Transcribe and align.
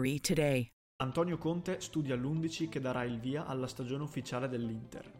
1-888-RECOVERY 0.00 0.20
today. 0.20 0.70
Antonio 0.96 1.38
Conte 1.38 1.80
studia 1.80 2.16
l'11 2.16 2.68
che 2.68 2.80
darà 2.80 3.04
il 3.04 3.18
via 3.18 3.46
alla 3.46 3.66
stagione 3.66 4.02
ufficiale 4.02 4.48
dell'Inter. 4.48 5.18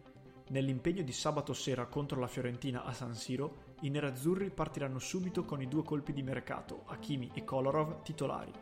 Nell'impegno 0.48 1.02
di 1.02 1.12
sabato 1.12 1.52
sera 1.52 1.86
contro 1.86 2.18
la 2.18 2.26
Fiorentina 2.26 2.84
a 2.84 2.92
San 2.92 3.14
Siro, 3.14 3.74
i 3.82 3.90
nerazzurri 3.90 4.50
partiranno 4.50 4.98
subito 4.98 5.44
con 5.44 5.62
i 5.62 5.68
due 5.68 5.82
colpi 5.84 6.12
di 6.12 6.22
mercato, 6.22 6.84
Hakimi 6.86 7.30
e 7.34 7.44
Kolarov, 7.44 8.02
titolari. 8.02 8.52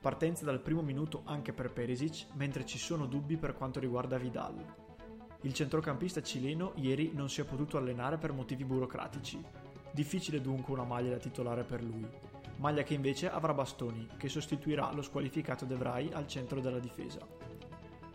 Partenza 0.00 0.44
dal 0.44 0.60
primo 0.60 0.82
minuto 0.82 1.22
anche 1.24 1.52
per 1.52 1.72
Perisic, 1.72 2.26
mentre 2.34 2.66
ci 2.66 2.78
sono 2.78 3.06
dubbi 3.06 3.36
per 3.36 3.54
quanto 3.54 3.80
riguarda 3.80 4.18
Vidal. 4.18 4.54
Il 5.42 5.52
centrocampista 5.52 6.22
cileno 6.22 6.72
ieri 6.76 7.12
non 7.14 7.28
si 7.28 7.40
è 7.40 7.44
potuto 7.44 7.76
allenare 7.76 8.18
per 8.18 8.32
motivi 8.32 8.64
burocratici. 8.64 9.42
Difficile 9.90 10.40
dunque 10.40 10.74
una 10.74 10.84
maglia 10.84 11.10
da 11.10 11.16
titolare 11.16 11.64
per 11.64 11.82
lui. 11.82 12.06
Maglia 12.56 12.82
che 12.82 12.94
invece 12.94 13.30
avrà 13.30 13.52
Bastoni, 13.52 14.08
che 14.16 14.28
sostituirà 14.28 14.90
lo 14.92 15.02
squalificato 15.02 15.64
De 15.66 15.74
Vrij 15.74 16.12
al 16.12 16.26
centro 16.26 16.60
della 16.60 16.78
difesa. 16.78 17.20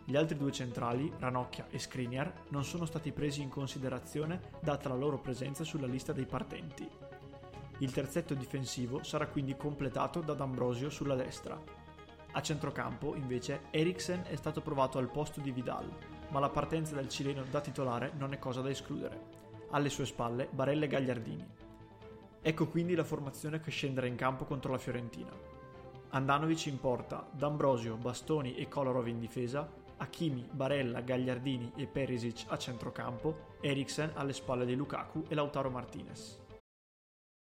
Gli 0.04 0.16
altri 0.16 0.36
due 0.36 0.52
centrali, 0.52 1.12
Ranocchia 1.20 1.68
e 1.70 1.78
Skriniar, 1.78 2.34
non 2.50 2.64
sono 2.64 2.86
stati 2.86 3.12
presi 3.12 3.42
in 3.42 3.50
considerazione 3.50 4.42
data 4.60 4.90
la 4.90 4.96
loro 4.96 5.20
presenza 5.20 5.64
sulla 5.64 5.86
lista 5.86 6.12
dei 6.12 6.26
partenti. 6.26 6.90
Il 7.78 7.92
terzetto 7.92 8.34
difensivo 8.34 9.04
sarà 9.04 9.28
quindi 9.28 9.56
completato 9.56 10.22
da 10.22 10.34
D'Ambrosio 10.34 10.90
sulla 10.90 11.16
destra. 11.16 11.60
A 12.34 12.42
centrocampo, 12.42 13.16
invece, 13.16 13.62
Eriksen 13.70 14.24
è 14.28 14.36
stato 14.36 14.62
provato 14.62 14.98
al 14.98 15.12
posto 15.12 15.40
di 15.40 15.52
Vidal, 15.52 15.88
ma 16.30 16.40
la 16.40 16.50
partenza 16.50 16.96
del 16.96 17.10
cileno 17.10 17.44
da 17.44 17.62
titolare 17.62 18.12
non 18.18 18.34
è 18.34 18.40
cosa 18.40 18.62
da 18.62 18.70
escludere. 18.70 19.40
Alle 19.70 19.90
sue 19.90 20.06
spalle 20.06 20.50
Barella 20.52 20.86
e 20.86 20.88
Gagliardini. 20.88 21.48
Ecco 22.44 22.68
quindi 22.68 22.96
la 22.96 23.04
formazione 23.04 23.60
che 23.60 23.70
scenderà 23.70 24.08
in 24.08 24.16
campo 24.16 24.46
contro 24.46 24.72
la 24.72 24.80
Fiorentina. 24.80 25.30
Andanovic 26.10 26.66
in 26.66 26.80
porta, 26.80 27.28
D'Ambrosio, 27.32 27.98
Bastoni 27.98 28.56
e 28.56 28.68
Kolarov 28.68 29.08
in 29.08 29.20
difesa, 29.20 29.70
Hakimi, 29.98 30.48
Barella, 30.52 31.02
Gagliardini 31.02 31.72
e 31.76 31.86
Perisic 31.86 32.46
a 32.48 32.58
centrocampo, 32.58 33.58
Eriksen 33.62 34.12
alle 34.16 34.34
spalle 34.34 34.66
di 34.66 34.76
Lukaku 34.76 35.26
e 35.28 35.36
Lautaro 35.36 35.70
Martinez. 35.70 36.40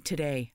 today. 0.00 0.52